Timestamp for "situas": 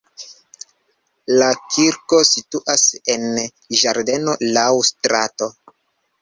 2.29-2.87